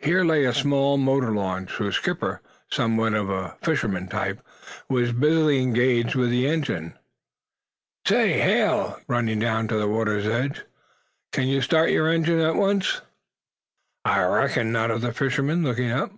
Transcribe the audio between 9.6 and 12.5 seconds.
to the water's edge, "can you start your engine